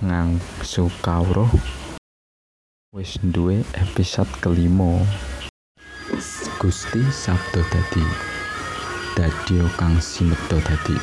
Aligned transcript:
ngang 0.00 0.40
sukawruh 0.64 1.52
wis 2.96 3.20
duwe 3.20 3.60
episode 3.76 4.32
kelima. 4.40 5.04
Gusti 6.56 7.04
Sabdo 7.12 7.60
dadi 7.68 8.04
dadya 9.12 9.68
kang 9.76 10.00
sinebda 10.00 10.56
dadi. 10.64 10.96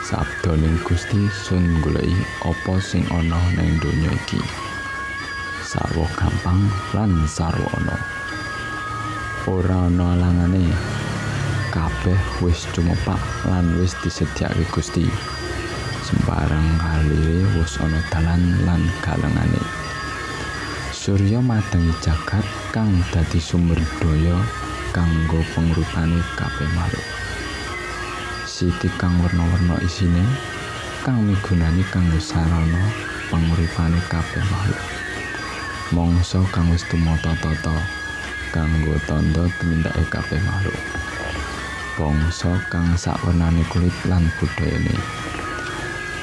Sabdaning 0.00 0.80
Gusti 0.80 1.28
sun 1.28 1.84
goleki 1.84 2.16
apa 2.40 2.80
sing 2.80 3.04
ana 3.12 3.36
ning 3.60 3.76
donya 3.84 4.08
iki? 4.16 4.40
Sarwa 5.60 6.08
gampang 6.16 6.72
lan 6.96 7.28
sarwa 7.28 7.68
ana. 7.84 7.96
Ora 9.44 9.92
ana 9.92 10.16
alangane. 10.16 10.72
Kabeh 11.68 12.18
wis 12.40 12.64
cumepak 12.72 13.20
lan 13.44 13.76
wis 13.76 13.92
disediakake 14.00 14.64
Gusti. 14.72 15.39
Sembarang 16.10 16.74
kalire 16.74 17.46
wis 17.54 17.78
ana 17.78 18.02
dalan 18.10 18.42
lan 18.66 18.82
galengane. 18.98 19.62
Surya 20.90 21.38
madangi 21.38 21.94
jagat 22.02 22.42
kang 22.74 22.90
dadi 23.14 23.38
sumber 23.38 23.78
daya 24.02 24.34
kanggo 24.90 25.38
pengurutane 25.54 26.18
kabeh 26.34 26.66
makhluk. 26.74 27.06
Siti 28.42 28.90
kang 28.98 29.22
werna-werna 29.22 29.78
isine 29.86 30.26
kang 31.06 31.22
migunani 31.30 31.86
kanggo 31.94 32.18
sarana 32.18 32.90
penguripane 33.30 34.02
kabeh 34.10 34.42
makhluk. 34.50 34.82
Mongso 35.94 36.42
kang 36.50 36.74
wis 36.74 36.82
tumata-tata 36.90 37.78
kanggo 38.50 38.98
tanda 39.06 39.46
tumindake 39.62 40.02
kabeh 40.10 40.42
makhluk. 40.42 40.74
bangsa 42.00 42.56
kang 42.72 42.96
sawenane 42.96 43.60
kulit 43.68 43.92
lan 44.08 44.24
budayane 44.40 45.19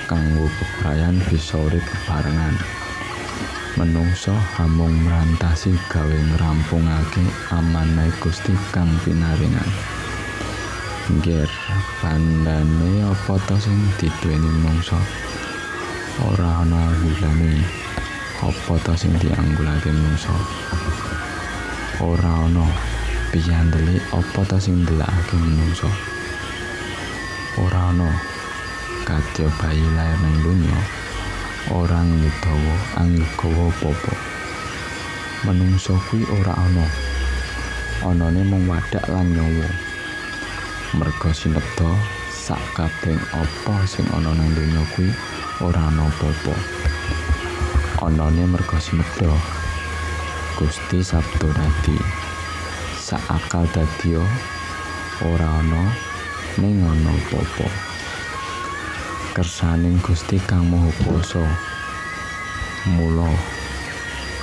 kanggo 0.08 0.48
bebrayan 0.48 1.20
bisa 1.28 1.60
urip 1.60 1.84
bebarengan 1.84 2.56
menungso 3.78 4.34
hamung 4.56 4.96
merantasi 5.04 5.76
gawe 5.92 6.18
ngrampungake 6.34 7.22
amanah 7.54 8.10
Gusti 8.18 8.56
kang 8.74 8.90
pinaringan. 9.06 9.70
Ngger 11.14 11.52
pandane 12.02 13.06
apa 13.06 13.36
to 13.46 13.56
sing 13.62 13.78
diduweni 14.02 14.50
menungso? 14.50 14.98
Ora 16.26 16.66
ana 16.66 16.90
gulane 17.04 17.62
apa 18.42 18.76
to 18.82 18.94
sing 18.98 19.14
dianggulake 19.22 19.94
menungso? 19.94 20.34
Ora 22.02 22.50
ana. 22.50 22.66
Piyandele 23.28 24.00
apa 24.16 24.42
ta 24.48 24.56
sing 24.56 24.88
ndelokake 24.88 25.36
manungsa 25.36 25.92
ora 27.60 27.92
ana 27.92 28.08
kadya 29.08 29.48
bayi 29.64 29.88
lair 29.96 30.20
nang 30.20 30.36
donya 30.44 30.80
ora 31.72 32.04
ngetawa 32.04 32.76
angel 33.00 33.24
gawa 33.40 33.72
apa 33.72 34.14
manungsa 35.48 35.96
kuwi 36.12 36.28
ora 36.28 36.52
ana. 36.60 36.84
Anane 38.04 38.44
mung 38.44 38.68
wadak 38.68 39.08
lan 39.08 39.32
nyawa. 39.32 39.70
Merga 41.00 41.32
sinebda 41.32 41.92
sak 42.36 42.60
kabeh 42.76 43.16
apa 43.32 43.76
sing 43.88 44.04
ana 44.12 44.36
nang 44.36 44.52
donya 44.52 44.84
kuwi 44.92 45.08
ora 45.64 45.88
ana 45.88 46.04
apa-apa. 46.04 46.56
Anane 48.04 48.44
merga 48.44 48.76
sinebda 48.76 49.32
Gusti 50.60 51.00
Sabdo 51.00 51.48
Dadi. 51.56 51.96
Akal 53.32 53.64
dadya 53.72 54.20
ora 55.24 55.64
ana 55.64 55.96
ning 56.60 56.84
ana 56.84 57.16
apa-apa 57.16 57.97
kersaning 59.38 60.02
Gusti 60.02 60.42
kang 60.50 60.66
Maha 60.66 60.90
Kuwasa 60.98 61.46
mula 62.90 63.30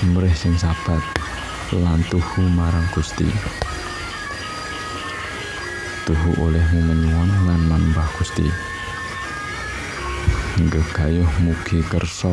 mrih 0.07 0.31
sing 0.31 0.55
sabat 0.55 1.03
lan 1.75 1.99
tuhu 2.07 2.47
marang 2.55 2.87
Gusti. 2.95 3.27
Tuhu 6.07 6.39
olehmu 6.39 6.79
menyuwun 6.87 7.27
lan 7.43 7.67
manembah 7.67 8.07
Gusti. 8.15 8.47
Gegayuh 10.63 11.43
mugi 11.43 11.83
kersa 11.91 12.31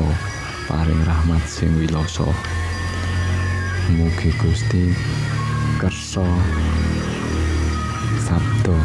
paring 0.69 1.01
rahmat 1.01 1.41
sing 1.49 1.73
wiloso 1.81 2.29
mugi 3.89 4.29
Gusti 4.37 4.93
kersa 5.81 6.29
sabdo 8.21 8.77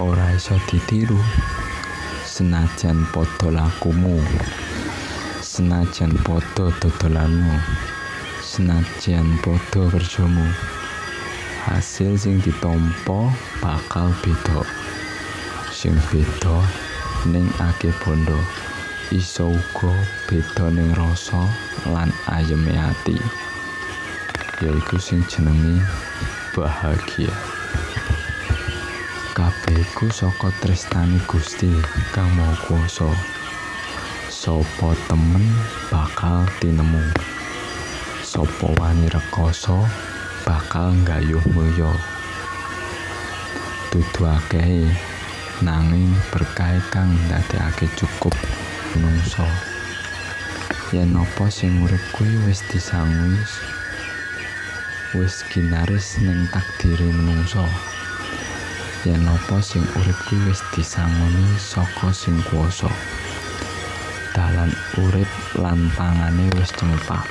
ora 0.00 0.32
iso 0.32 0.56
ditiru. 0.70 1.20
Senajan 2.24 3.04
padha 3.12 3.50
lakumu 3.50 4.22
senajan 5.42 6.16
padha 6.24 6.70
dodolanmu 6.80 7.60
senajan 8.40 9.38
padha 9.42 9.90
kerjamu 9.90 10.46
hasil 11.66 12.16
sing 12.18 12.40
ditompo 12.40 13.32
bakal 13.60 14.14
beda. 14.22 14.64
Sing 15.72 15.94
beda 16.08 16.64
ning 17.26 17.48
akeh 17.60 17.92
bondo 18.04 18.38
iso 19.10 19.52
uga 19.52 19.92
beda 20.28 20.70
ning 20.70 20.94
rasa 20.94 21.44
lan 21.92 22.12
ayeme 22.30 22.72
ati 22.72 23.18
yaiku 24.62 24.96
sing 24.96 25.20
jenenge 25.28 25.82
bahagia 26.54 27.57
kabehku 29.38 30.10
saka 30.10 30.50
tristani 30.58 31.22
Gusti 31.30 31.70
kang 32.10 32.26
mau 32.34 32.58
kuasa 32.66 33.06
sapa 34.26 34.98
temen 35.06 35.46
bakal 35.94 36.42
tinemu? 36.58 36.98
Sapa 38.18 38.66
wani 38.82 39.06
rekoso 39.06 39.86
bakal 40.42 40.90
nggayuh 40.90 41.46
mulya? 41.54 41.94
Dudu 43.94 44.26
akeh 44.26 44.90
nanging 45.62 46.18
berkah 46.34 46.74
kang 46.90 47.14
ndadekake 47.30 47.86
cukup 47.94 48.34
menungso. 48.98 49.46
Yen 50.90 51.14
apa 51.14 51.46
sing 51.46 51.78
urip 51.86 52.02
kuwi 52.10 52.42
wis 52.42 52.66
disangui 52.66 53.38
wis 55.14 55.46
ginaris 55.46 56.18
ning 56.26 56.50
takdire 56.50 57.06
menungso 57.06 57.62
yen 59.04 59.28
apa 59.28 59.60
sing 59.62 59.84
urip 59.98 60.18
kuwi 60.26 60.50
wis 60.50 60.62
disangoni 60.74 61.46
saka 61.60 62.10
sing 62.10 62.40
kuasa 62.48 62.90
dalan 64.34 64.74
urip 64.98 65.30
lan 65.54 65.90
pangane 65.94 66.50
wis 66.58 66.72
cemepak 66.74 67.26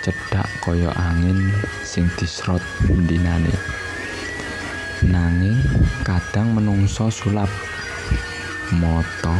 cedhak 0.00 0.48
kaya 0.64 0.90
angin 0.96 1.52
sing 1.84 2.08
disrot 2.16 2.64
dinane 3.06 3.52
nanging 5.00 5.56
kadang 6.04 6.52
menungso 6.52 7.08
sulap. 7.08 7.48
Moto 8.76 9.34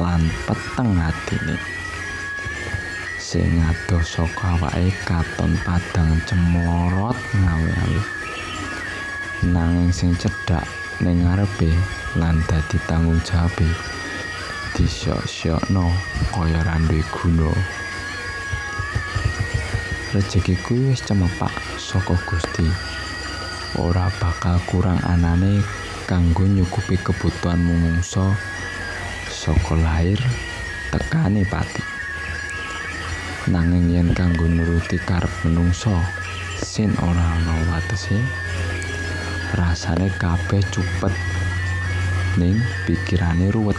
lan 0.00 0.26
peteng 0.48 0.96
atine. 0.98 1.56
Sing 3.20 3.60
adoh 3.62 4.02
saka 4.02 4.56
awake 4.58 4.90
katon 5.04 5.54
padang 5.62 6.18
cemorot 6.24 7.14
ngawe-awe 7.36 8.00
nanging 9.44 9.92
sing 9.92 10.16
cedhak 10.16 10.64
ning 11.04 11.20
ngarepe 11.20 11.68
lan 12.16 12.40
dadi 12.48 12.80
tanggung 12.88 13.20
jawab 13.20 13.52
disyok-syokno 14.72 15.92
kaya 16.32 16.64
randuwe 16.64 17.04
guna. 17.12 17.52
Rezekiku 20.16 20.88
wis 20.88 21.04
cemepak 21.04 21.52
saka 21.76 22.16
Gusti. 22.24 22.64
Ora 23.76 24.08
bakal 24.22 24.62
kurang 24.70 25.02
anane 25.04 25.60
kanggo 26.08 26.46
nyukupi 26.46 26.96
kebutuhan 27.02 27.60
mungsa 27.60 28.32
saka 29.28 29.74
lahir 29.76 30.22
tekane 30.88 31.44
pati. 31.44 31.82
Nanging 33.50 33.92
yen 33.92 34.08
kanggo 34.16 34.48
nuruti 34.48 34.96
karep 34.96 35.30
menungso 35.44 35.92
sin 36.64 36.96
ora 37.02 37.26
ana 37.36 37.54
watese 37.68 38.16
rasane 39.54 40.10
kabeh 40.18 40.58
cupet 40.74 41.14
ning 42.42 42.58
pikirane 42.82 43.54
ruwet 43.54 43.78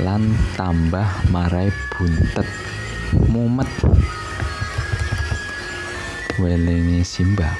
lan 0.00 0.32
tambah 0.56 1.04
marai 1.28 1.68
buntet 1.92 2.48
mumet. 3.28 3.68
Welenge 6.40 7.04
simbah 7.04 7.52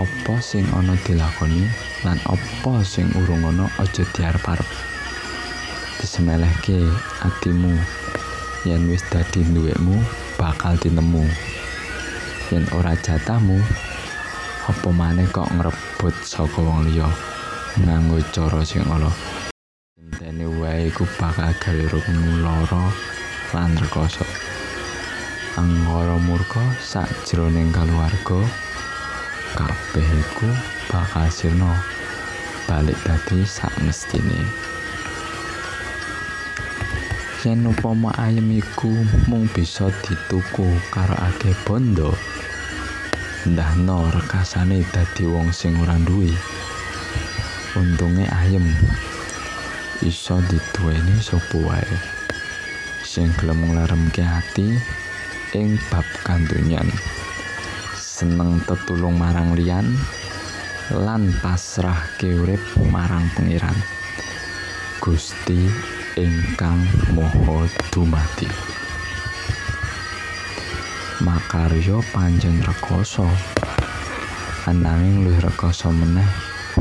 apa 0.00 0.34
sing 0.40 0.64
ana 0.72 0.96
dilakoni 1.04 1.68
lan 2.06 2.16
apa 2.24 2.80
sing 2.86 3.10
urung 3.18 3.44
ana 3.44 3.68
aja 3.76 4.06
diarep-arep? 4.14 4.68
Disemelehke 6.00 6.80
atimu 7.20 7.74
yen 8.64 8.88
wis 8.88 9.04
dadi 9.12 9.44
duwekmu 9.44 9.98
bakal 10.40 10.78
tinemu 10.78 11.26
yen 12.54 12.64
ora 12.72 12.94
jatahmu 12.94 13.58
apa 14.68 14.88
maneh 14.92 15.24
kok 15.32 15.48
ngrebut 15.56 16.12
saka 16.20 16.60
wong 16.60 16.84
liya 16.84 17.08
nganggo 17.80 18.20
cara 18.28 18.60
sing 18.60 18.84
ala? 18.84 19.08
Intene 19.96 20.44
wae 20.60 20.92
iku 20.92 21.08
bakal 21.16 21.56
gawe 21.56 21.84
rukmu 21.88 22.44
lara 22.44 22.92
lan 23.56 23.72
rekoso. 23.80 24.28
Anggara 25.56 26.20
murka 26.20 26.60
sakjroning 26.84 27.72
kaluwarga 27.72 28.44
kabeh 29.56 30.08
iku 30.20 30.52
bakal 30.92 31.26
sirna 31.32 31.72
balik 32.68 33.00
dadi 33.08 33.48
sak 33.48 33.72
mestine 33.80 34.44
yen 37.46 37.64
upama 37.64 38.12
ayem 38.20 38.50
iku 38.50 38.92
mung 39.24 39.48
bisa 39.54 39.88
dituku 40.04 40.68
karo 40.92 41.16
akeh 41.16 41.56
bondo 41.64 42.12
ndahno 43.48 44.12
rekasane 44.12 44.84
dadi 44.92 45.24
wong 45.24 45.48
sing 45.52 45.76
ora 45.80 45.96
duwe. 45.96 46.28
Untunge 47.76 48.28
ayem. 48.28 48.64
Iso 50.04 50.38
dituweni 50.46 51.16
sapa 51.18 51.56
wae. 51.56 51.96
Sing 53.00 53.32
gelem 53.40 53.72
nglaremke 53.72 54.20
ati 54.20 54.76
ing 55.56 55.80
bab 55.88 56.04
kandunyan 56.28 56.86
seneng 57.96 58.58
tetulung 58.66 59.14
marang 59.14 59.54
liyan 59.54 59.86
lan 60.90 61.30
pasrahke 61.38 62.34
urip 62.34 62.60
marang 62.90 63.30
pangeran. 63.32 63.76
Gusti 64.98 65.70
ingkang 66.18 66.82
Maha 67.14 67.70
Dumati 67.94 68.50
makarya 71.18 71.98
pancen 72.14 72.62
rekoso. 72.62 73.26
Ananging 74.70 75.26
luwih 75.26 75.40
rekoso 75.42 75.90
meneh 75.90 76.26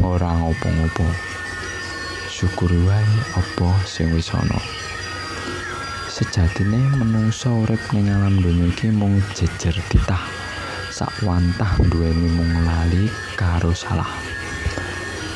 ora 0.05 0.29
ngopo-ngopo 0.29 1.07
syukur 2.29 2.69
wae 2.85 3.01
apa 3.33 3.69
sing 3.89 4.13
wis 4.13 4.29
ana. 4.37 4.61
Sejatine 6.05 6.77
menungsa 7.01 7.49
urip 7.49 7.81
ning 7.93 8.13
alam 8.13 8.37
donya 8.37 8.69
iki 8.69 8.93
mung 8.93 9.17
jejer 9.33 9.73
titah. 9.89 10.21
Sakwantah 10.93 11.77
duweni 11.89 12.29
mung 12.37 12.53
lali 12.61 13.09
karo 13.33 13.73
salah. 13.73 14.09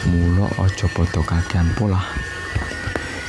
Mula 0.09 0.49
aja 0.61 0.85
padha 0.89 1.21
kakean 1.25 1.73
polah 1.73 2.05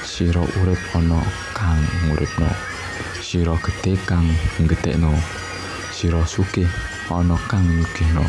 sira 0.04 0.44
urip 0.60 0.80
ana 0.92 1.20
kang 1.56 1.80
nguripno. 2.08 2.48
Sira 3.24 3.56
gedhe 3.56 3.96
kang 4.04 4.28
gedhekno 4.68 5.41
sira 6.02 6.26
sugih 6.26 6.66
ana 7.14 7.38
kang 7.46 7.62
nyugihno. 7.62 8.26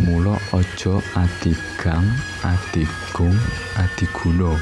Mula 0.00 0.40
aja 0.56 1.04
adigang 1.20 2.08
adigung 2.40 3.36
adiguna. 3.76 4.56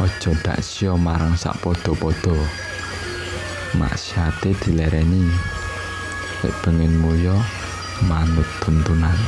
Aja 0.00 0.32
dak 0.40 0.64
sia 0.64 0.96
marang 0.96 1.36
sak 1.36 1.60
padha-padha 1.60 2.32
maksiate 3.76 4.56
dilereni. 4.64 5.28
Lek 6.40 6.56
pengen 6.64 6.96
mulya 6.96 7.36
manut 8.08 8.48
tuntunan. 8.64 9.20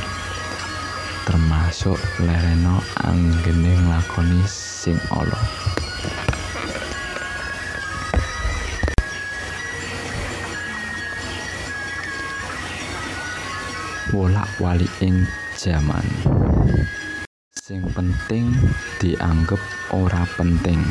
Termasuk 1.29 2.01
lereno 2.25 2.81
anggene 3.05 3.77
nglakoni 3.77 4.41
sing 4.49 4.97
ala 5.13 5.37
wolak-walik 14.09 14.89
ing 15.05 15.29
jaman. 15.53 16.01
Sing 17.53 17.85
penting 17.93 18.49
dianggep 18.97 19.61
ora 19.93 20.25
penting. 20.33 20.81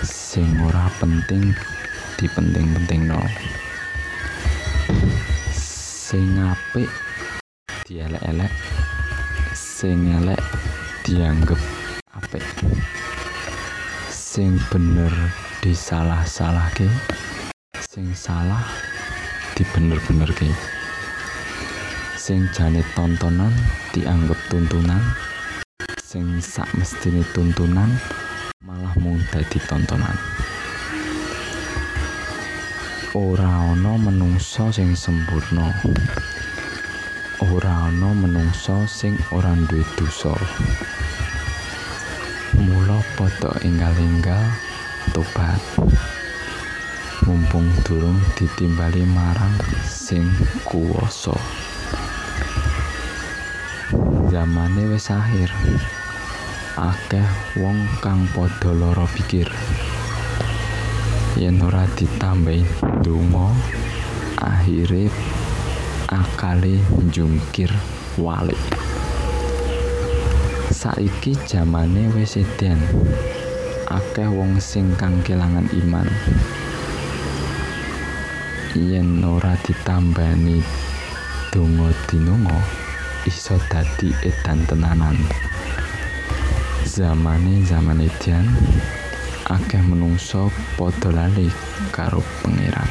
Sing 0.00 0.48
ora 0.64 0.88
penting 0.96 1.52
dipenting-pentingno. 2.16 3.20
Sing 5.52 6.40
apik 6.40 6.88
dielek-elek. 7.84 8.52
Sing 9.52 10.08
elek 10.08 10.40
dianggep 11.04 11.60
apik. 12.16 12.44
Sing 14.08 14.56
bener 14.72 15.12
disalah-salahke. 15.60 16.88
Sing 17.84 18.16
salah 18.16 18.64
dibener-benerke 19.52 20.48
sing 22.24 22.48
jane 22.56 22.80
tontonan 22.96 23.52
dianggep 23.92 24.40
tuntunan 24.48 24.96
sing 26.00 26.40
sak 26.40 26.64
mestine 26.72 27.20
tuntunan 27.36 27.92
malah 28.64 28.96
mung 28.96 29.20
dadi 29.28 29.60
tontonan. 29.68 30.16
Ora 33.12 33.44
ana 33.44 34.00
menungsa 34.00 34.72
sing 34.72 34.96
sempurna. 34.96 35.68
Ora 37.44 37.92
ana 37.92 38.16
menungsa 38.16 38.88
sing 38.88 39.20
ora 39.28 39.52
duwe 39.68 39.84
dosa. 40.00 40.32
Mula 42.56 43.04
padha 43.20 43.52
enggal-enggal 43.60 44.48
tobat. 45.12 45.60
Mumpung 47.28 47.68
durung 47.84 48.16
ditimbali 48.32 49.04
marang 49.12 49.60
sing 49.84 50.24
kuwasa 50.64 51.36
zamane 54.34 54.90
wis 54.90 55.14
akhir. 55.14 55.46
Akeh 56.74 57.22
wong 57.54 57.86
kang 58.02 58.26
padha 58.34 58.74
lara 58.74 59.06
pikir. 59.14 59.46
Yen 61.38 61.62
ora 61.62 61.86
ditambahi 61.94 62.66
donga 63.06 63.54
akhire 64.42 65.06
akale 66.10 66.82
njungkir 66.98 67.70
walik. 68.18 68.58
Saiki 70.74 71.38
zamane 71.46 72.10
wis 72.10 72.34
edan. 72.34 72.82
Akeh 73.86 74.26
wong 74.26 74.58
sing 74.58 74.98
kang 74.98 75.22
kelangan 75.22 75.70
iman. 75.78 76.10
Yen 78.74 79.22
ora 79.22 79.54
ditambani 79.62 80.58
donga 81.54 81.94
dinunga 82.10 82.83
iso 83.24 83.56
dadi 83.72 84.12
edan 84.20 84.68
tenanan. 84.68 85.16
Zamane 86.84 87.64
zaman 87.64 88.04
edan 88.04 88.44
akeh 89.48 89.80
menungso 89.80 90.52
padha 90.76 91.08
lali 91.08 91.48
karo 91.88 92.20
pangeran. 92.44 92.90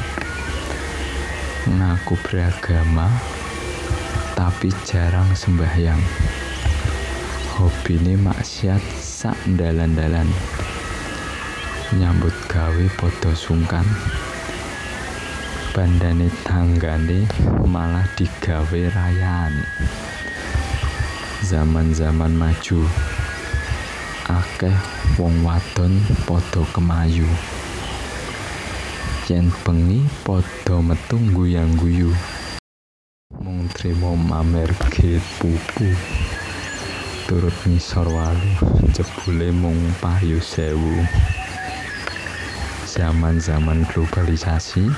Ngaku 1.70 2.14
beragama 2.26 3.06
tapi 4.34 4.74
jarang 4.82 5.30
sembahyang. 5.38 6.02
Hobine 7.54 8.18
maksiat 8.18 8.82
sak 8.98 9.38
dalan-dalan 9.54 10.26
nyambut 11.94 12.34
gawe 12.50 12.86
padha 12.98 13.30
sungkan. 13.38 13.86
Bandane 15.74 16.30
tanggane 16.46 17.26
malah 17.66 18.06
digawe 18.14 18.82
rayaan 18.94 19.54
zaman-zaman 21.44 22.32
maju. 22.32 22.80
Akeh 24.24 24.72
wong 25.20 25.44
wadon 25.44 26.00
padha 26.24 26.64
kemayu. 26.72 27.28
Yen 29.28 29.52
bengi 29.60 30.00
padha 30.24 30.80
metu 30.80 31.20
guyang-guyu 31.36 32.08
mung 33.44 33.68
trimo 33.76 34.16
mamerke 34.16 35.20
pupu. 35.36 35.88
Turut 37.28 37.56
ngisor 37.68 38.08
walu 38.08 38.52
jebule 38.96 39.52
mung 39.52 39.80
payu 40.00 40.40
sewu. 40.40 41.04
Zaman-zaman 42.88 43.84
globalisasi 43.92 44.88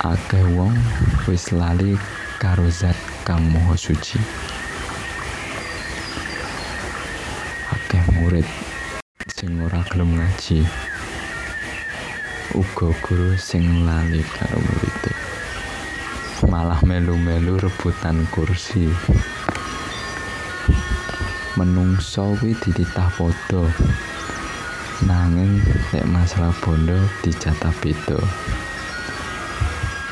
akeh 0.00 0.46
wong 0.56 0.72
wis 1.28 1.52
lali 1.52 2.00
karo 2.40 2.64
zat 2.72 2.96
kang 3.28 3.44
maha 3.52 3.76
suci 3.76 4.16
akeh 7.90 8.22
murid 8.22 8.46
sing 9.26 9.58
ora 9.66 9.82
gelem 9.90 10.14
ngaji 10.14 10.62
uga 12.54 12.94
guru 13.02 13.34
sing 13.34 13.82
lali 13.82 14.22
karo 14.30 14.62
murid 14.62 15.10
malah 16.46 16.78
melu-melu 16.86 17.58
rebutan 17.58 18.30
kursi. 18.30 18.86
Menungso 21.58 22.38
kuwi 22.38 22.54
dititah 22.62 23.10
padha. 23.18 23.66
Nanging 25.10 25.58
lek 25.90 26.06
masalah 26.06 26.54
bondo 26.62 26.94
dicatah 27.26 27.74
beda. 27.82 28.22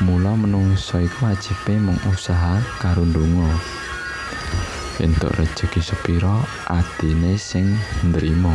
Mula 0.03 0.35
menungso 0.35 0.99
iku 0.99 1.31
wajibe 1.31 1.79
mung 1.79 1.99
usaha 2.11 2.59
karo 2.83 3.07
ndonga 3.07 3.55
entuk 4.99 5.31
rejeki 5.39 5.79
sepiro 5.79 6.43
atine 6.67 7.39
sing 7.39 7.71
nrimo. 8.03 8.51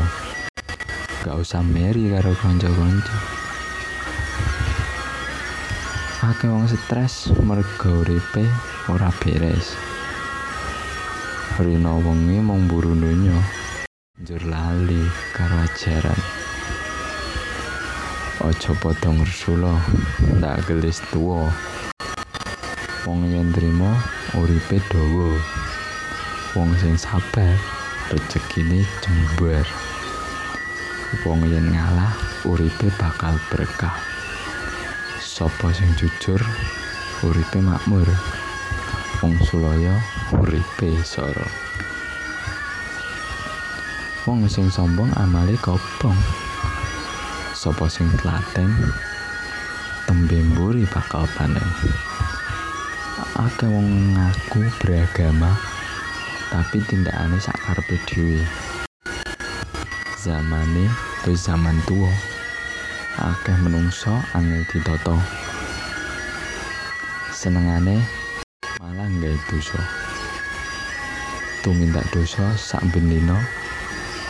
Gak 1.25 1.41
usah 1.41 1.65
meri 1.65 2.13
karo 2.13 2.37
kanca-kanca. 2.37 3.17
Akeh 6.29 6.53
wong 6.53 6.69
stres 6.69 7.33
merga 7.41 7.89
uripe 7.89 8.45
ora 8.93 9.09
beres. 9.25 9.73
Rina 11.57 11.97
wengi 11.97 12.45
mung 12.45 12.69
buru 12.69 12.93
donya. 12.93 13.41
Njur 14.21 14.45
lali 14.45 15.01
karo 15.33 15.65
ajaran. 15.65 16.21
Aja 18.45 18.73
padha 18.85 19.09
ngresula 19.17 19.81
ndak 20.37 20.69
gelis 20.69 21.01
tuwa. 21.09 21.49
Wong 23.09 23.33
yen 23.33 23.49
trimo 23.57 23.97
uripe 24.37 24.77
dawa 24.93 25.41
wong 26.55 26.71
sing 26.79 26.95
sabar 26.95 27.59
rezekine 28.15 28.87
jembar. 29.03 29.67
Wong 31.27 31.43
yen 31.51 31.67
ngalah 31.75 32.15
uripe 32.47 32.95
bakal 32.95 33.35
berkah. 33.51 33.99
Sapa 35.19 35.75
sing 35.75 35.91
jujur 35.99 36.39
uripe 37.27 37.59
makmur. 37.59 38.07
Wong 39.19 39.35
sulaya 39.43 39.99
uripe 40.31 40.95
soro. 41.03 41.43
Wong 44.23 44.47
sing 44.47 44.71
sombong 44.71 45.11
amale 45.19 45.59
kobong 45.59 46.19
sapa 47.51 47.91
sing 47.91 48.07
telaten 48.23 48.71
tembe 50.07 50.39
mburi 50.55 50.87
bakal 50.87 51.27
panen. 51.35 51.67
Akeh 53.35 53.67
wong 53.67 54.15
ngaku 54.15 54.71
beragama 54.79 55.74
tapi 56.55 56.79
tindakane 56.87 57.35
sak 57.43 57.59
karepe 57.67 57.99
dhewe. 58.07 58.39
Zamane 60.23 60.87
wis 61.27 61.51
zaman 61.51 61.75
tuwa. 61.83 62.07
Akeh 63.19 63.59
menungso 63.59 64.15
angel 64.39 64.63
ditata 64.71 65.19
senengane 67.35 67.99
malah 68.79 69.11
gawe 69.19 69.39
dosa. 69.51 69.83
Tumindak 71.67 72.07
dosa 72.15 72.55
sak 72.55 72.87
ben 72.95 73.11
dina 73.11 73.35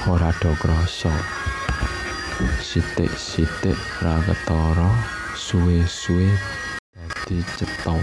ora 0.08 0.32
do 0.40 0.56
krasa. 0.56 1.12
Sithik-sithik 2.64 3.76
ra 4.00 4.16
ketara 4.24 4.88
suwe-suwe 5.36 6.32
dadi 6.88 7.44
cetha. 7.60 8.00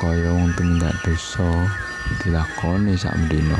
Kaya 0.00 0.32
wong 0.32 0.56
tumindak 0.56 0.96
dosa 1.04 1.68
dilakoni 2.22 2.94
sak 2.98 3.16
dina. 3.30 3.58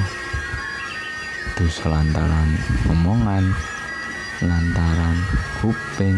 Dosa 1.57 1.93
lantaran 1.93 2.57
omongan 2.89 3.53
lantaran 4.41 5.17
kuping 5.61 6.17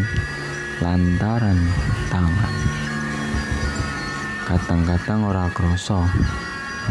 lantaran 0.79 1.59
tangan. 2.07 2.55
Kadang-kadang 4.43 5.27
ora 5.27 5.47
krasa 5.51 6.07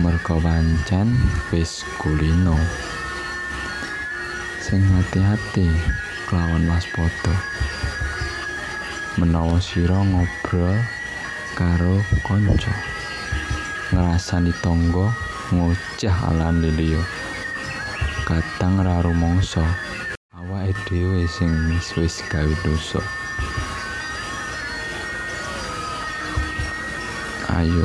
merga 0.01 0.37
pancen 0.41 1.17
wis 1.53 1.85
kulino. 2.01 2.57
Sing 4.61 4.81
hati-hati 4.89 5.69
kelawan 6.29 6.65
waspada. 6.65 7.37
Menawa 9.21 9.61
sira 9.61 10.01
ngobrol 10.01 10.81
karo 11.53 12.01
kanca. 12.25 12.73
Ngrasani 13.93 14.57
tangga 14.65 15.13
ngocah 15.53 16.33
alan 16.33 16.65
liya 16.65 17.05
kadang 18.25 18.81
ra 18.81 19.05
rumangsa 19.05 19.61
awake 20.33 20.73
dhewe 20.89 21.29
sing 21.29 21.53
wis 22.01 22.25
gawe 22.33 22.55
dosa. 22.65 23.05
Ayo 27.53 27.85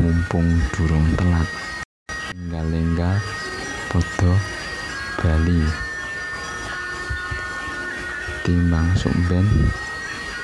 mumpung 0.00 0.48
durung 0.72 1.12
telat. 1.20 1.44
Enggal-enggal 2.32 3.20
padha 3.92 4.32
bali. 5.20 5.60
Timbang 8.48 8.88
sumben 8.96 9.44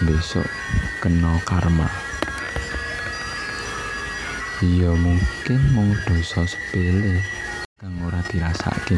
besok 0.04 0.44
kena 1.00 1.40
karma 1.48 1.88
iya 4.64 4.88
mungkin 4.88 5.60
mung 5.76 5.92
dosa 6.08 6.48
sepele 6.48 7.20
kang 7.76 7.92
ora 8.08 8.24
dirasake. 8.24 8.96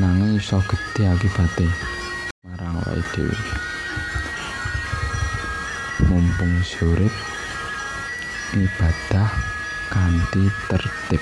Nanging 0.00 0.40
iso 0.40 0.64
gedhe 0.64 1.12
akibate 1.12 1.68
marang 2.40 2.80
wae 2.80 3.04
dhewe. 3.12 3.36
Mumpung 6.08 6.56
surip 6.64 7.12
ibadah 8.56 9.28
kanthi 9.92 10.48
tertib. 10.72 11.20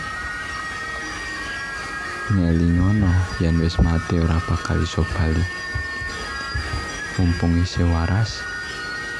Ngelingono 2.38 3.10
yen 3.42 3.58
wis 3.58 3.82
mati 3.82 4.22
ora 4.22 4.38
bakal 4.46 4.78
iso 4.78 5.02
bali. 5.10 5.42
Mumpung 7.18 7.58
isih 7.58 7.90
waras 7.90 8.46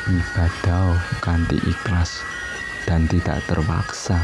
ibadah 0.07 1.03
kanthi 1.19 1.59
ikhlas 1.67 2.23
dan 2.85 3.09
tidak 3.09 3.41
terpaksa. 3.45 4.21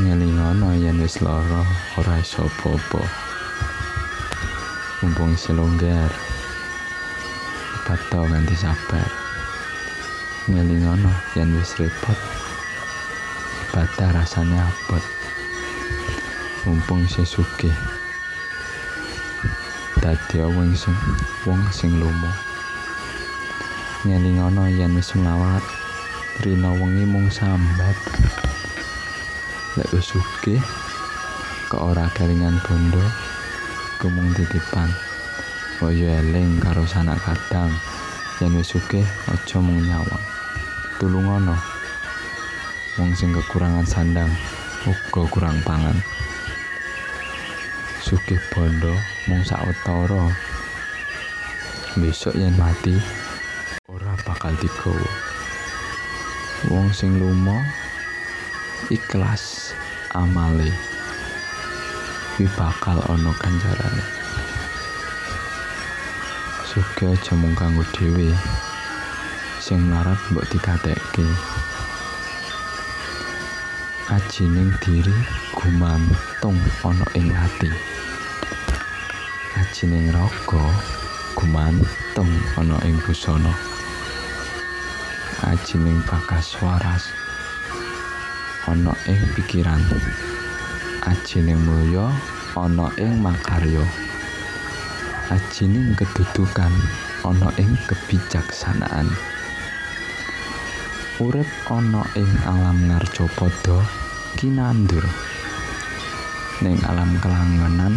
Ngelingono 0.00 0.74
yen 0.76 1.00
wis 1.00 1.20
lara 1.24 1.64
ora 1.96 2.20
iso 2.20 2.48
apa-apa. 2.48 3.02
Mumpung 5.00 5.32
isih 5.36 5.54
longgar 5.56 6.10
ibadah 7.80 8.24
kanthi 8.28 8.56
sabar. 8.56 9.08
Ngelingono 10.48 11.12
yen 11.38 11.54
wis 11.56 11.76
repot. 11.78 12.18
Ibadah 13.70 14.24
rasanya 14.24 14.68
abot. 14.68 15.04
Mumpung 16.66 17.06
isih 17.06 17.28
sugih 17.28 17.76
dadi 19.98 20.38
wong 20.38 20.70
sing 20.78 20.94
wong 21.42 21.58
sing 21.74 21.90
lomo 21.98 22.30
ngelingono 24.06 24.70
yen 24.70 24.94
wis 24.94 25.10
melawat 25.18 25.60
rina 26.46 26.70
wengi 26.70 27.02
mung 27.02 27.26
sambat. 27.26 27.98
Lek 29.74 29.90
wis 29.90 30.06
sugih 30.06 30.62
kok 31.66 31.82
ora 31.82 32.06
kelingan 32.14 32.62
bondo 32.62 33.02
kumung 33.98 34.30
titipan. 34.38 34.86
Kaya 35.82 36.22
eling 36.22 36.62
karo 36.62 36.86
sanak 36.86 37.18
kadang. 37.26 37.74
Yen 38.38 38.54
wis 38.54 38.70
sugih 38.70 39.02
aja 39.26 39.58
mung 39.58 39.82
nyawang. 39.82 40.24
Tulungono 41.02 41.58
wong 42.98 43.10
sing 43.18 43.34
kekurangan 43.34 43.86
sandang 43.86 44.30
uga 44.86 45.22
kurang 45.34 45.58
pangan. 45.66 45.98
Sugih 47.98 48.38
bondo 48.54 48.94
mung 49.26 49.42
sawetara 49.42 50.30
besok 51.98 52.38
yen 52.38 52.54
mati 52.54 52.94
ora 53.90 54.14
bakal 54.22 54.54
digawa 54.62 55.37
wong 56.68 56.92
sing 56.92 57.16
lumo 57.16 57.64
ikhlas 58.92 59.72
amale. 60.12 60.68
Kuwi 62.36 62.44
bakal 62.60 63.00
ana 63.08 63.32
ganjarane. 63.40 64.04
Sugih 66.68 67.16
aja 67.16 67.32
mung 67.40 67.56
kanggo 67.56 67.84
dhewe 67.96 68.36
sing 69.64 69.88
mlarat 69.88 70.20
mbok 70.28 70.44
dikatekke. 70.52 71.24
Ajining 74.12 74.72
diri 74.84 75.16
gumantung 75.56 76.60
ana 76.84 77.06
ing 77.16 77.32
ati. 77.32 77.72
Ajining 79.56 80.12
raga 80.12 80.64
gumantung 81.32 82.32
ana 82.60 82.76
ing 82.84 83.00
busana 83.04 83.67
ajining 85.46 86.02
bakas 86.02 86.58
waras 86.58 87.14
ana 88.66 88.90
ing 89.06 89.22
pikiran. 89.38 89.78
Ajining 91.06 91.62
mulya 91.62 92.10
ana 92.58 92.90
ing 92.98 93.22
makarya. 93.22 93.86
Ajining 95.30 95.94
kedudukan 95.94 96.74
ana 97.22 97.48
ing 97.54 97.70
kebijaksanaan. 97.86 99.06
Urip 101.22 101.46
ana 101.70 102.02
ing 102.18 102.30
alam 102.42 102.90
padha 103.38 103.78
kinandur. 104.34 105.06
Ning 106.66 106.82
alam 106.90 107.14
kelangenan 107.22 107.94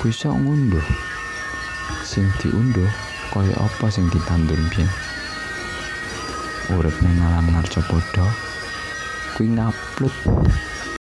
kuwi 0.00 0.08
sok 0.08 0.40
ngunduh. 0.40 0.86
Sing 2.00 2.24
diunduh 2.40 2.88
kaya 3.28 3.52
apa 3.60 3.92
sing 3.92 4.08
ditandun 4.08 4.64
biyen 4.72 5.05
urip 6.74 6.96
ning 7.04 7.20
alam 7.22 7.46
ngarca 7.52 7.78
padha 7.86 8.26
kuwi 9.38 9.54
ngupload 9.54 10.14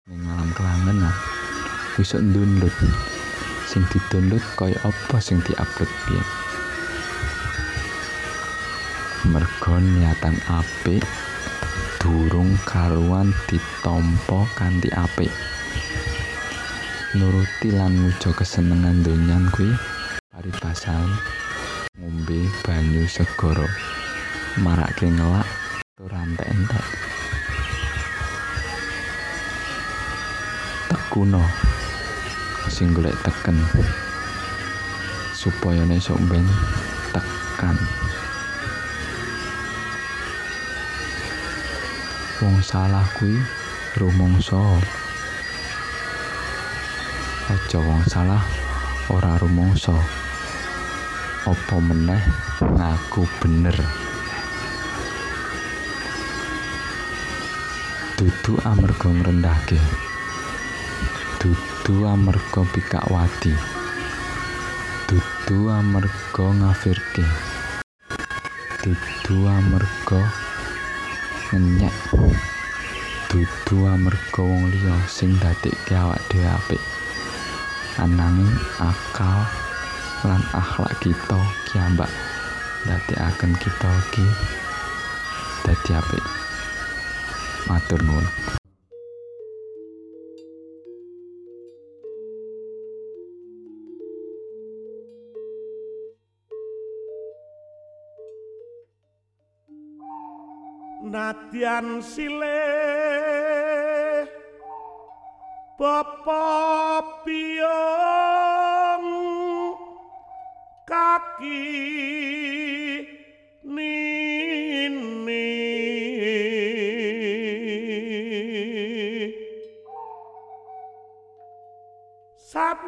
ning 0.08 0.22
alam 0.24 0.48
kelangenan 0.56 1.12
sok 2.00 2.24
ndunlut 2.24 2.72
sing 3.68 3.84
didunlut 3.92 4.40
kaya 4.56 4.80
apa 4.80 5.20
sing 5.20 5.36
diupload 5.44 5.90
biyen 6.08 6.26
mergo 9.28 9.76
niatan 9.76 10.40
apik 10.48 11.04
durung 12.00 12.56
karuan 12.64 13.28
ditampa 13.44 14.48
kanthi 14.56 14.88
apik. 14.96 15.28
Nuruti 17.12 17.68
lan 17.76 17.92
muja 17.92 18.32
kesenengan 18.32 19.04
donyan 19.04 19.44
kuwi 19.52 19.68
paribasan 20.32 21.12
ngombe 22.00 22.48
banyu 22.64 23.04
segara. 23.04 23.68
Marake 24.64 25.12
ngelak 25.12 25.44
entek-entek 26.48 26.86
tekuno 30.90 31.42
sing 32.70 32.94
golek 32.94 33.14
teken. 33.26 33.58
Supaya 35.34 35.82
esuk 35.90 36.18
ben 36.30 36.46
tekan. 37.10 37.76
Wong 42.40 42.56
salah 42.64 43.04
kuwi 43.18 43.36
rumangsa 43.98 44.56
aja 47.50 47.78
wong 47.82 48.06
salah 48.06 48.40
ora 49.10 49.34
rumangsa 49.42 49.98
apa 51.42 51.76
meneh 51.82 52.22
ngaku 52.62 53.26
bener 53.42 53.99
dudu 58.20 58.60
amarga 58.68 59.08
ngrendahke 59.08 59.80
dudu 61.40 62.04
amarga 62.04 62.60
pikakwati 62.68 63.56
dudu 65.10 65.66
amarga 65.66 66.46
ngafirke. 66.62 67.26
Dudu 68.84 69.36
amarga 69.50 70.20
ngenyak. 71.50 71.96
Dudu 73.26 73.76
amarga 73.90 74.40
wong 74.44 74.70
liya 74.70 74.94
sing 75.10 75.34
dadekke 75.42 75.98
awak 75.98 76.22
dhewe 76.30 76.46
apik. 76.46 76.82
Akal 78.78 79.40
lan 80.22 80.42
akhlak 80.54 80.94
kita 81.02 81.40
kiambak 81.66 82.12
dadekaken 82.86 83.52
kita 83.58 83.90
iki 84.06 84.26
dadi 85.66 85.90
apik 85.98 86.39
matur 87.70 88.02
nuwun. 88.02 88.26
Nadyan 101.10 102.02
sile 102.02 102.62
bapa 105.78 107.02
piyong 107.26 109.06
kaki 110.86 111.66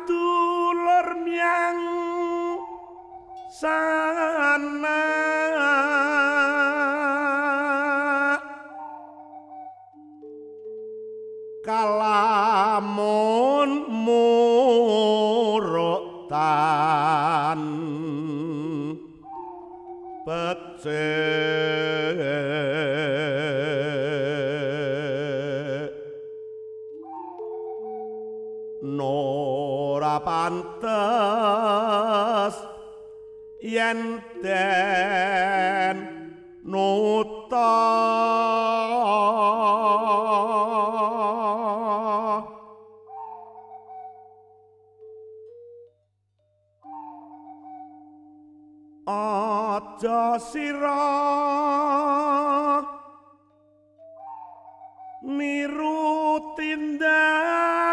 lor 0.09 1.09
miang 1.23 1.83
sana. 3.53 5.05
Kalamun 11.63 12.91
murotan 14.03 15.63
becik 20.27 21.32
pantes 30.61 32.57
yen 33.63 34.23
den 34.43 35.97
nuta. 36.65 37.73
Aja 49.07 50.39
sira 50.39 51.03
niru 55.23 56.55
tindak 56.57 57.92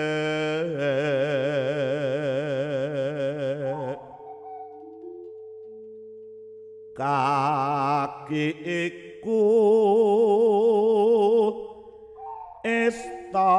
kaki 6.99 8.47
iku 8.59 9.47
esta 12.67 13.55